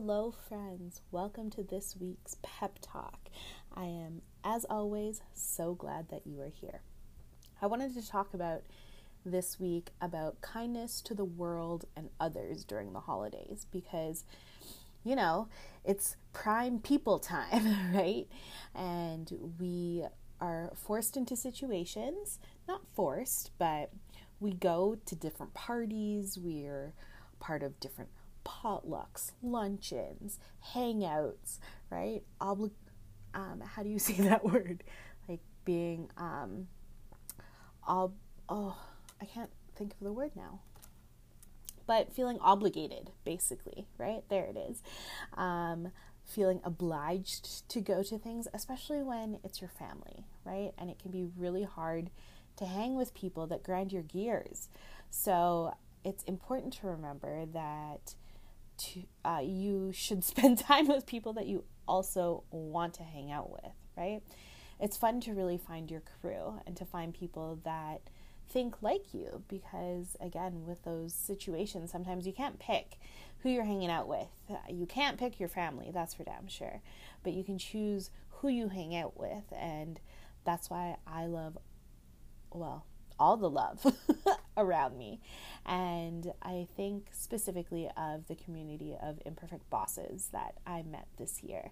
[0.00, 1.02] Hello, friends.
[1.10, 3.30] Welcome to this week's Pep Talk.
[3.74, 6.82] I am, as always, so glad that you are here.
[7.60, 8.62] I wanted to talk about
[9.26, 14.24] this week about kindness to the world and others during the holidays because,
[15.02, 15.48] you know,
[15.84, 18.28] it's prime people time, right?
[18.76, 20.04] And we
[20.40, 23.90] are forced into situations, not forced, but
[24.38, 26.94] we go to different parties, we're
[27.40, 28.10] part of different
[28.48, 30.38] potlucks, luncheons,
[30.74, 31.58] hangouts,
[31.90, 32.22] right?
[32.40, 32.70] Obli-
[33.34, 34.82] um, how do you say that word?
[35.28, 36.68] Like being, um,
[37.86, 38.14] ob-
[38.48, 38.76] oh,
[39.20, 40.60] I can't think of the word now.
[41.86, 44.22] But feeling obligated, basically, right?
[44.28, 44.82] There it is.
[45.34, 45.90] Um,
[46.24, 50.72] feeling obliged to go to things, especially when it's your family, right?
[50.76, 52.10] And it can be really hard
[52.56, 54.68] to hang with people that grind your gears.
[55.08, 55.72] So
[56.04, 58.14] it's important to remember that
[58.78, 63.50] to, uh, you should spend time with people that you also want to hang out
[63.50, 64.20] with, right?
[64.80, 68.02] It's fun to really find your crew and to find people that
[68.48, 72.98] think like you because, again, with those situations, sometimes you can't pick
[73.40, 74.28] who you're hanging out with.
[74.68, 76.80] You can't pick your family, that's for damn sure,
[77.22, 80.00] but you can choose who you hang out with, and
[80.44, 81.58] that's why I love,
[82.50, 82.86] well,
[83.18, 83.84] all the love
[84.58, 85.20] around me.
[85.64, 91.70] And I think specifically of the community of imperfect bosses that I met this year.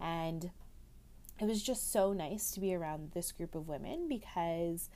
[0.00, 0.50] And
[1.40, 4.88] it was just so nice to be around this group of women because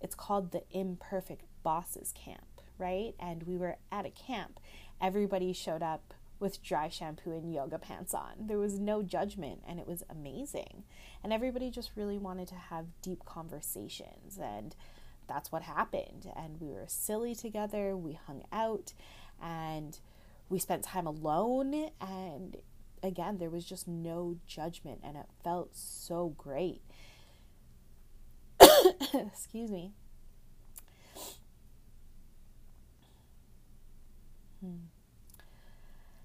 [0.00, 3.14] it's called the Imperfect Bosses Camp, right?
[3.18, 4.60] And we were at a camp.
[5.00, 8.32] Everybody showed up with dry shampoo and yoga pants on.
[8.40, 10.84] There was no judgment and it was amazing.
[11.22, 14.74] And everybody just really wanted to have deep conversations and
[15.30, 16.30] that's what happened.
[16.36, 18.92] And we were silly together, we hung out,
[19.42, 19.98] and
[20.48, 21.90] we spent time alone.
[22.00, 22.56] And
[23.02, 26.82] again, there was just no judgment, and it felt so great.
[29.14, 29.92] Excuse me.
[34.60, 34.76] Hmm.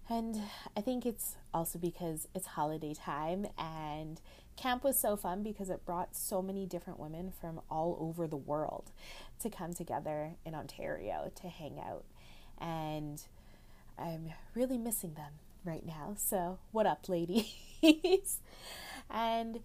[0.07, 0.39] And
[0.77, 4.21] I think it's also because it's holiday time and
[4.55, 8.37] camp was so fun because it brought so many different women from all over the
[8.37, 8.91] world
[9.41, 12.05] to come together in Ontario to hang out.
[12.59, 13.21] And
[13.97, 15.33] I'm really missing them
[15.63, 16.15] right now.
[16.17, 17.51] So, what up, ladies?
[19.09, 19.59] and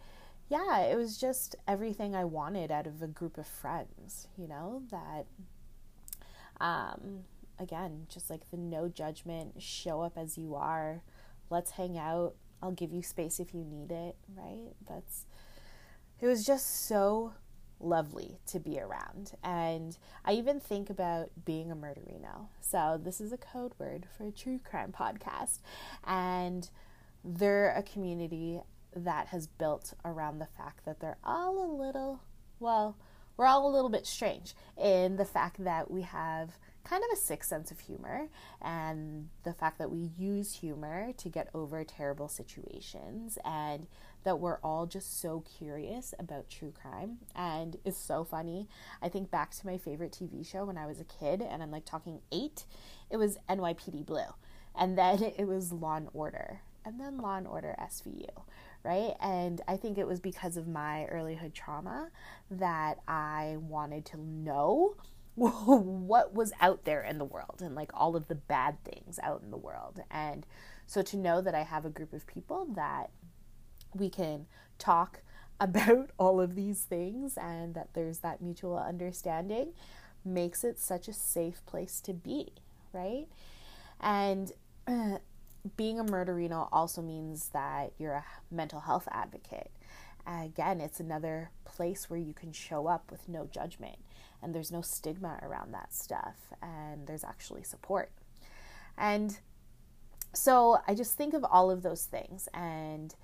[0.48, 4.82] yeah, it was just everything I wanted out of a group of friends, you know,
[4.90, 5.26] that
[6.60, 7.20] um
[7.58, 11.02] again, just like the no judgment, show up as you are.
[11.50, 12.34] Let's hang out.
[12.62, 14.72] I'll give you space if you need it, right?
[14.88, 15.26] That's
[16.21, 17.32] it was just so
[17.81, 19.32] lovely to be around.
[19.43, 22.48] And I even think about being a murderino.
[22.60, 25.60] So this is a code word for a true crime podcast.
[26.04, 26.69] And
[27.25, 28.60] they're a community
[28.94, 32.21] that has built around the fact that they're all a little,
[32.59, 32.97] well,
[33.37, 37.20] we're all a little bit strange in the fact that we have kind of a
[37.20, 38.28] sick sense of humor
[38.60, 43.86] and the fact that we use humor to get over terrible situations and
[44.24, 47.18] that we're all just so curious about true crime.
[47.34, 48.68] And it's so funny.
[49.00, 51.70] I think back to my favorite tv show when i was a kid and i'm
[51.70, 52.64] like talking eight
[53.10, 54.34] it was nypd blue.
[54.76, 56.60] And then it was law and order.
[56.84, 58.26] And then law and order svu
[58.82, 59.12] right?
[59.20, 62.08] And i think it was because of my earlyhood trauma
[62.50, 64.97] that i wanted to know
[65.48, 69.40] what was out there in the world and like all of the bad things out
[69.42, 70.02] in the world.
[70.10, 70.46] And
[70.86, 73.08] so to know that I have a group of people that
[73.94, 74.46] we can
[74.78, 75.22] talk
[75.60, 79.72] about all of these things and that there's that mutual understanding
[80.26, 82.52] makes it such a safe place to be,
[82.92, 83.26] right?
[83.98, 84.52] And
[85.76, 89.70] being a murderino also means that you're a mental health advocate.
[90.26, 93.96] Again, it's another place where you can show up with no judgment
[94.42, 98.10] and there's no stigma around that stuff and there's actually support.
[98.97, 99.38] And
[100.32, 103.15] so I just think of all of those things and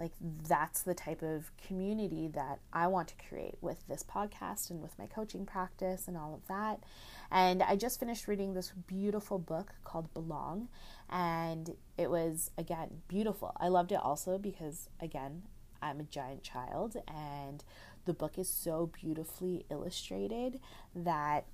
[0.00, 0.12] like
[0.48, 4.98] that's the type of community that I want to create with this podcast and with
[4.98, 6.82] my coaching practice and all of that.
[7.30, 10.68] And I just finished reading this beautiful book called Belong
[11.10, 13.52] and it was again beautiful.
[13.58, 15.42] I loved it also because again,
[15.82, 17.62] I'm a giant child and
[18.04, 20.60] the book is so beautifully illustrated
[20.94, 21.46] that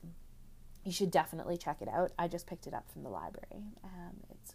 [0.84, 2.12] you should definitely check it out.
[2.18, 3.64] I just picked it up from the library.
[3.82, 4.54] Um, it's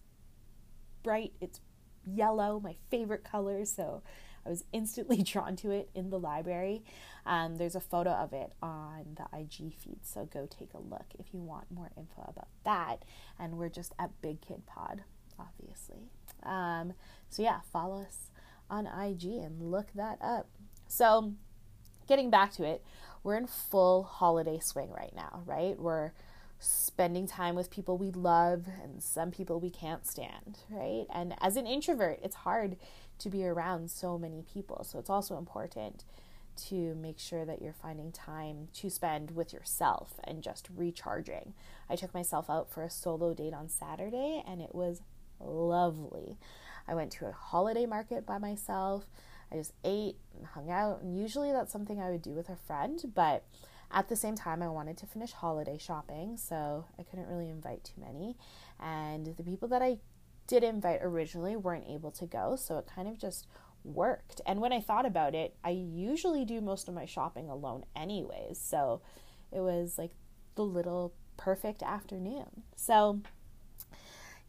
[1.04, 1.60] bright, it's
[2.06, 4.02] yellow, my favorite color, so
[4.46, 6.84] I was instantly drawn to it in the library.
[7.26, 11.06] Um, there's a photo of it on the IG feed, so go take a look
[11.20, 13.04] if you want more info about that.
[13.38, 15.04] And we're just at Big Kid Pod,
[15.40, 16.10] obviously.
[16.44, 16.94] Um,
[17.30, 18.32] so, yeah, follow us
[18.70, 20.48] on IG and look that up.
[20.88, 21.34] So,
[22.12, 22.84] getting back to it,
[23.24, 25.80] we're in full holiday swing right now, right?
[25.80, 26.12] We're
[26.60, 31.06] spending time with people we love and some people we can't stand, right?
[31.14, 32.76] And as an introvert, it's hard
[33.20, 34.84] to be around so many people.
[34.84, 36.04] So it's also important
[36.68, 41.54] to make sure that you're finding time to spend with yourself and just recharging.
[41.90, 45.02] I took myself out for a solo date on Saturday and it was
[45.40, 46.38] lovely.
[46.90, 49.06] I went to a holiday market by myself.
[49.52, 52.56] I just ate and hung out, and usually that's something I would do with a
[52.56, 53.44] friend, but
[53.92, 57.84] at the same time, I wanted to finish holiday shopping, so I couldn't really invite
[57.84, 58.38] too many.
[58.80, 59.98] And the people that I
[60.48, 63.48] did invite originally weren't able to go, so it kind of just
[63.84, 64.40] worked.
[64.46, 68.60] And when I thought about it, I usually do most of my shopping alone, anyways,
[68.60, 69.02] so
[69.52, 70.12] it was like
[70.56, 72.64] the little perfect afternoon.
[72.76, 73.22] So,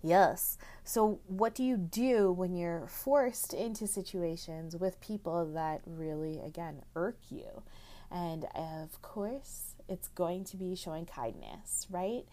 [0.03, 0.57] yes.
[0.85, 6.83] So, what do you do when you're forced into situations with people that really, again,
[6.97, 7.63] irk you?
[8.11, 12.25] And of course, it's going to be showing kindness, right?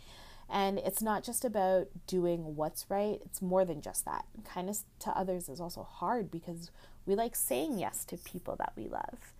[0.49, 4.25] And it's not just about doing what's right, it's more than just that.
[4.43, 6.71] Kindness to others is also hard because
[7.05, 9.33] we like saying yes to people that we love.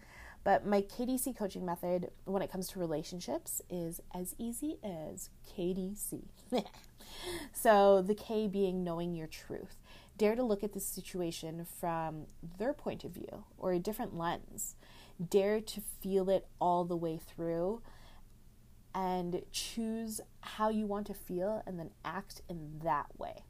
[0.44, 6.24] But my KDC coaching method when it comes to relationships is as easy as KDC.
[7.54, 9.78] so the K being knowing your truth.
[10.18, 12.26] Dare to look at the situation from
[12.58, 14.76] their point of view or a different lens
[15.28, 17.82] dare to feel it all the way through
[18.96, 23.44] and choose how you want to feel and then act in that way.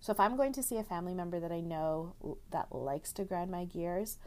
[0.00, 2.14] So if I'm going to see a family member that I know
[2.50, 4.18] that likes to grind my gears,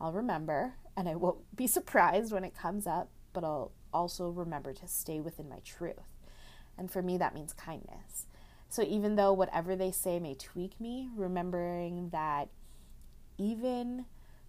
[0.00, 4.72] I'll remember and I won't be surprised when it comes up, but I'll also remember
[4.72, 5.96] to stay within my truth.
[6.76, 8.26] And for me, that means kindness.
[8.68, 12.48] So even though whatever they say may tweak me, remembering that
[13.38, 14.06] even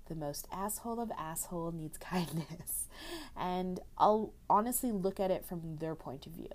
[0.08, 2.88] the most asshole of asshole needs kindness.
[3.36, 6.50] And I'll honestly look at it from their point of view.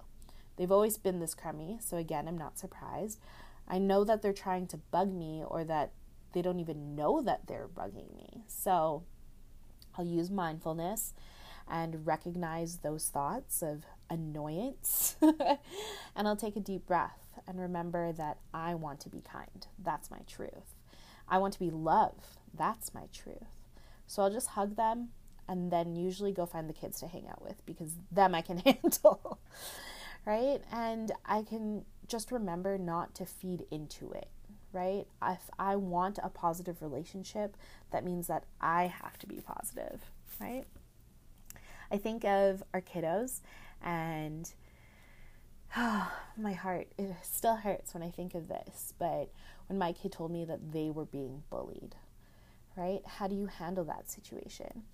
[0.56, 3.19] They've always been this crummy, so again, I'm not surprised.
[3.66, 5.92] I know that they're trying to bug me or that
[6.32, 8.44] they don't even know that they're bugging me.
[8.47, 9.05] So
[9.97, 11.15] I'll use mindfulness
[11.69, 15.17] and recognize those thoughts of annoyance.
[15.23, 19.67] and I'll take a deep breath and remember that I want to be kind.
[19.79, 20.75] That's my truth.
[21.29, 22.38] I want to be love.
[22.53, 23.56] That's my truth.
[24.06, 25.11] So I'll just hug them
[25.49, 28.59] and then usually go find the kids to hang out with because them I can
[28.59, 29.38] handle.
[30.26, 30.61] right?
[30.73, 34.29] And I can just remember not to feed into it,
[34.72, 35.06] right?
[35.22, 37.56] If I want a positive relationship,
[37.90, 40.64] that means that I have to be positive, right?
[41.90, 43.40] I think of our kiddos
[43.82, 44.52] and
[45.76, 49.31] oh, my heart it still hurts when I think of this, but
[49.67, 51.96] when my kid told me that they were being bullied,
[52.76, 53.00] right?
[53.05, 54.84] How do you handle that situation?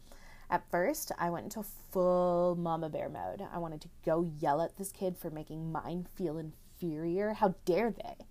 [0.48, 3.42] At first, I went into full mama bear mode.
[3.52, 7.32] I wanted to go yell at this kid for making mine feel inferior.
[7.32, 8.26] How dare they?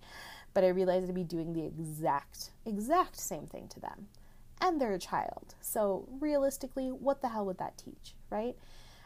[0.56, 4.08] But I realized I'd be doing the exact, exact same thing to them.
[4.58, 5.54] And they're a child.
[5.60, 8.56] So realistically, what the hell would that teach, right?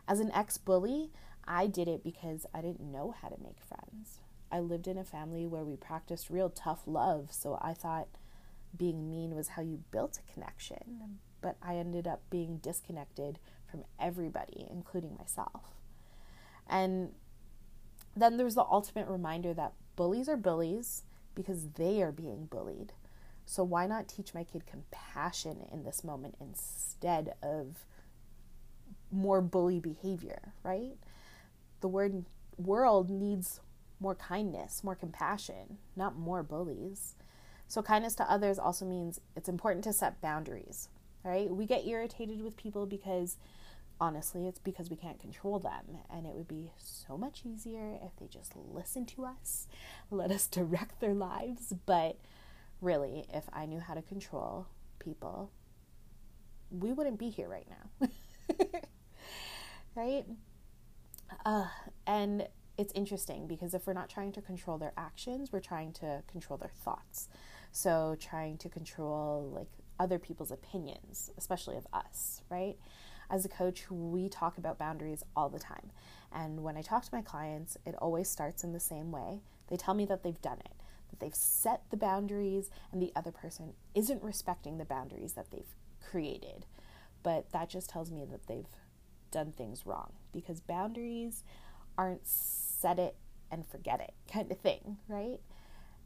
[0.07, 1.11] As an ex bully,
[1.45, 4.21] I did it because I didn't know how to make friends.
[4.53, 8.07] I lived in a family where we practiced real tough love, so I thought
[8.77, 11.19] being mean was how you built a connection.
[11.41, 15.65] But I ended up being disconnected from everybody, including myself.
[16.69, 17.11] And
[18.17, 21.03] then there's the ultimate reminder that bullies are bullies
[21.43, 22.93] because they are being bullied.
[23.47, 27.85] So why not teach my kid compassion in this moment instead of
[29.11, 30.97] more bully behavior, right?
[31.81, 32.25] The word
[32.57, 33.61] world needs
[33.99, 37.15] more kindness, more compassion, not more bullies.
[37.69, 40.89] So, kindness to others also means it's important to set boundaries,
[41.23, 41.49] right?
[41.51, 43.37] We get irritated with people because
[44.01, 45.99] honestly, it's because we can't control them.
[46.11, 49.67] And it would be so much easier if they just listen to us,
[50.11, 51.75] let us direct their lives.
[51.87, 52.19] But
[52.81, 54.67] really, if I knew how to control
[54.99, 55.51] people,
[56.71, 58.09] we wouldn't be here right now.
[59.95, 60.25] right?
[61.45, 61.67] Uh,
[62.07, 66.23] and it's interesting because if we're not trying to control their actions, we're trying to
[66.31, 67.29] control their thoughts.
[67.73, 72.77] So, trying to control like other people's opinions, especially of us, right?
[73.31, 75.93] As a coach, we talk about boundaries all the time.
[76.33, 79.41] And when I talk to my clients, it always starts in the same way.
[79.69, 80.73] They tell me that they've done it,
[81.11, 85.77] that they've set the boundaries, and the other person isn't respecting the boundaries that they've
[86.11, 86.67] created.
[87.23, 88.67] But that just tells me that they've
[89.31, 91.45] done things wrong because boundaries
[91.97, 93.15] aren't set it
[93.51, 95.39] and forget it kind of thing, right?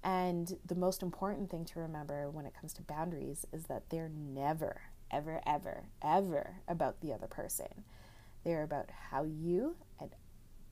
[0.02, 4.10] And the most important thing to remember when it comes to boundaries is that they're
[4.10, 4.82] never,
[5.14, 7.84] ever, ever, ever about the other person.
[8.44, 10.10] They're about how you and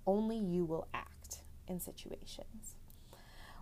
[0.06, 2.74] only you will act in situations.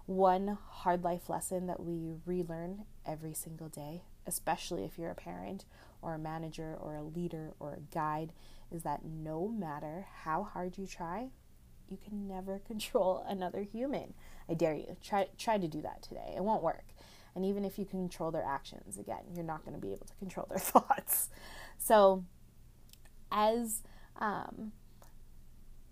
[0.07, 5.67] One hard life lesson that we relearn every single day, especially if you're a parent
[6.03, 8.33] or a manager or a leader or a guide,
[8.73, 11.29] is that no matter how hard you try,
[11.89, 14.15] you can never control another human.
[14.49, 14.97] I dare you.
[15.03, 16.35] Try try to do that today.
[16.37, 16.85] It won't work.
[17.35, 20.15] And even if you control their actions, again, you're not going to be able to
[20.15, 21.29] control their thoughts.
[21.79, 22.25] So,
[23.31, 23.83] as
[24.17, 24.73] um,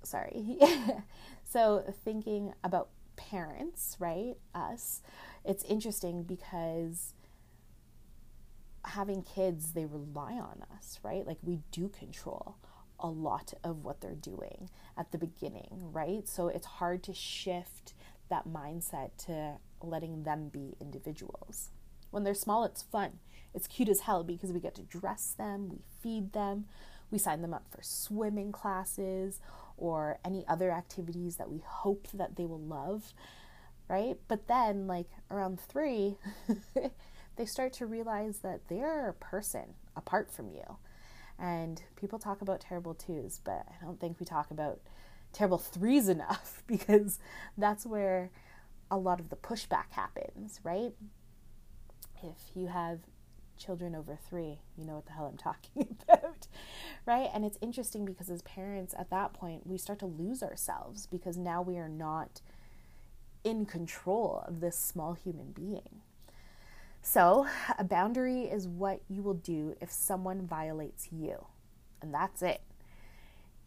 [0.02, 0.59] sorry,
[1.45, 4.35] so thinking about parents, right?
[4.54, 5.02] Us,
[5.45, 7.14] it's interesting because
[8.85, 11.26] having kids, they rely on us, right?
[11.26, 12.57] Like we do control
[13.00, 16.26] a lot of what they're doing at the beginning, right?
[16.28, 17.95] So it's hard to shift
[18.28, 21.70] that mindset to letting them be individuals.
[22.11, 23.18] When they're small, it's fun.
[23.54, 26.66] It's cute as hell because we get to dress them, we feed them,
[27.11, 29.40] we sign them up for swimming classes
[29.76, 33.14] or any other activities that we hope that they will love,
[33.88, 34.16] right?
[34.26, 36.16] But then, like around three,
[37.37, 40.76] they start to realize that they're a person apart from you.
[41.38, 44.80] And people talk about terrible twos, but I don't think we talk about
[45.32, 47.18] terrible threes enough because
[47.56, 48.30] that's where
[48.90, 50.92] a lot of the pushback happens, right?
[52.23, 53.00] If you have
[53.56, 56.47] children over three, you know what the hell I'm talking about,
[57.06, 57.28] right?
[57.32, 61.37] And it's interesting because as parents at that point, we start to lose ourselves because
[61.37, 62.40] now we are not
[63.44, 66.02] in control of this small human being.
[67.00, 67.47] So,
[67.78, 71.47] a boundary is what you will do if someone violates you,
[72.02, 72.61] and that's it.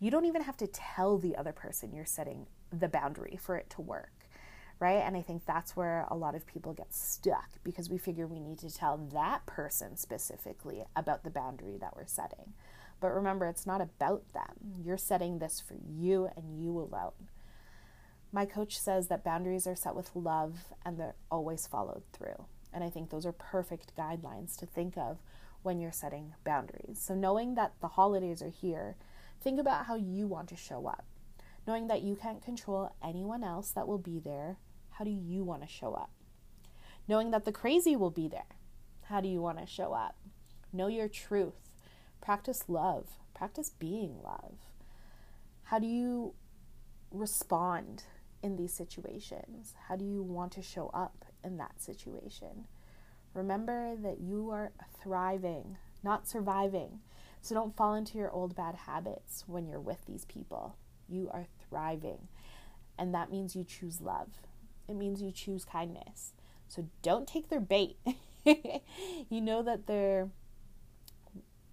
[0.01, 3.69] You don't even have to tell the other person you're setting the boundary for it
[3.69, 4.21] to work
[4.81, 5.03] right?
[5.05, 8.39] And I think that's where a lot of people get stuck because we figure we
[8.39, 12.53] need to tell that person specifically about the boundary that we're setting.
[12.99, 14.81] But remember, it's not about them.
[14.83, 17.29] You're setting this for you and you alone.
[18.31, 22.45] My coach says that boundaries are set with love and they're always followed through.
[22.73, 25.19] And I think those are perfect guidelines to think of
[25.61, 26.99] when you're setting boundaries.
[26.99, 28.95] So, knowing that the holidays are here,
[29.41, 31.05] think about how you want to show up.
[31.67, 34.57] Knowing that you can't control anyone else that will be there,
[34.91, 36.11] how do you want to show up?
[37.07, 38.57] Knowing that the crazy will be there,
[39.03, 40.15] how do you want to show up?
[40.73, 41.69] Know your truth.
[42.21, 43.07] Practice love.
[43.33, 44.55] Practice being love.
[45.63, 46.33] How do you
[47.11, 48.03] respond
[48.43, 49.73] in these situations?
[49.87, 52.65] How do you want to show up in that situation?
[53.33, 54.71] Remember that you are
[55.01, 56.99] thriving, not surviving.
[57.41, 60.75] So don't fall into your old bad habits when you're with these people.
[61.09, 62.27] You are thriving.
[62.97, 64.29] And that means you choose love
[64.91, 66.33] it means you choose kindness.
[66.67, 67.97] So don't take their bait.
[68.45, 70.29] you know that they're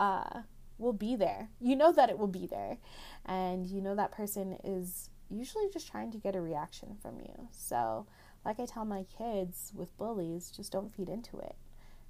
[0.00, 0.42] uh
[0.78, 1.50] will be there.
[1.60, 2.78] You know that it will be there.
[3.26, 7.48] And you know that person is usually just trying to get a reaction from you.
[7.50, 8.06] So,
[8.44, 11.56] like I tell my kids with bullies, just don't feed into it,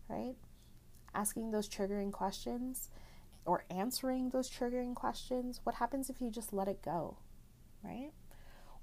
[0.08, 0.34] right?
[1.14, 2.90] Asking those triggering questions
[3.48, 7.16] or answering those triggering questions, what happens if you just let it go,
[7.82, 8.10] right?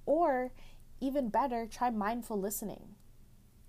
[0.07, 0.51] Or
[0.99, 2.95] even better, try mindful listening.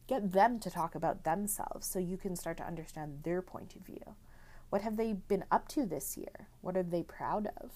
[0.07, 3.83] Get them to talk about themselves so you can start to understand their point of
[3.83, 4.15] view.
[4.71, 6.49] What have they been up to this year?
[6.63, 7.73] What are they proud of?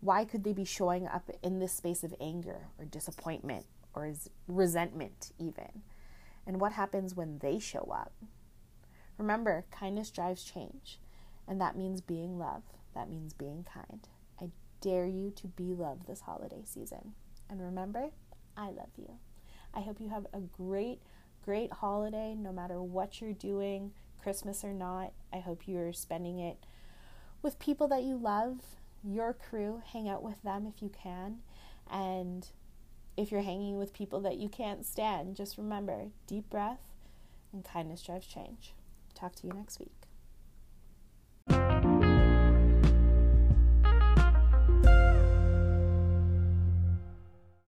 [0.00, 4.14] Why could they be showing up in this space of anger or disappointment or
[4.48, 5.82] resentment, even?
[6.46, 8.14] And what happens when they show up?
[9.18, 10.98] Remember, kindness drives change,
[11.50, 12.62] and that means being love.
[12.94, 14.08] That means being kind.
[14.40, 17.14] I dare you to be love this holiday season.
[17.50, 18.10] And remember,
[18.56, 19.14] I love you.
[19.74, 21.00] I hope you have a great,
[21.44, 23.90] great holiday no matter what you're doing,
[24.22, 25.12] Christmas or not.
[25.32, 26.58] I hope you're spending it
[27.42, 28.60] with people that you love,
[29.02, 29.82] your crew.
[29.92, 31.38] Hang out with them if you can.
[31.90, 32.46] And
[33.16, 36.80] if you're hanging with people that you can't stand, just remember deep breath
[37.52, 38.72] and kindness drives change.
[39.14, 39.99] Talk to you next week.